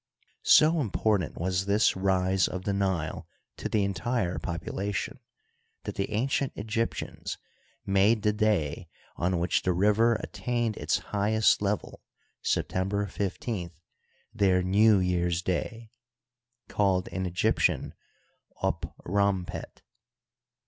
[0.49, 5.19] So important was this rise of the Nile to the entire population,
[5.83, 7.37] that the ancient Egyptians
[7.85, 12.01] made the day on which the river attained its highest level,
[12.41, 13.73] September 1 5th.
[14.33, 15.91] their New year's day
[16.67, 17.93] (called in Egyptian
[18.63, 19.81] up rompet).